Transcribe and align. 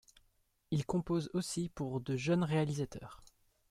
Il 0.71 0.87
compose 0.87 1.29
aussi 1.35 1.69
pour 1.69 2.01
de 2.01 2.17
jeunes 2.17 2.43
réalisateurs. 2.43 3.21